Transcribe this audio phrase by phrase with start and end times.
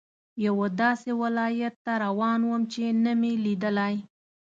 [0.45, 3.95] یوه داسې ولایت ته روان وم چې نه مې لیدلی.